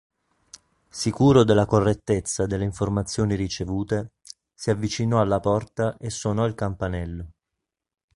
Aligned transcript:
Sicuro 0.89 1.43
della 1.43 1.67
correttezza 1.67 2.47
delle 2.47 2.63
informazioni 2.63 3.35
ricevute, 3.35 4.13
si 4.51 4.71
avvicinò 4.71 5.21
alla 5.21 5.39
porta 5.39 5.95
e 5.99 6.09
suonò 6.09 6.47
il 6.47 6.55
campanello. 6.55 7.29